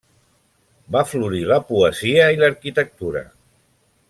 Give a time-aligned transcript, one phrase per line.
[0.95, 3.27] Va florir la poesia i l'arquitectura.